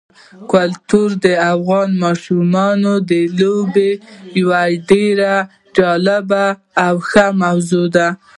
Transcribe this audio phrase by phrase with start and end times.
[0.51, 3.89] کلتور د افغان ماشومانو د لوبو
[4.39, 5.33] یوه ډېره
[5.77, 6.45] جالبه
[6.85, 8.07] او ښه موضوع ده.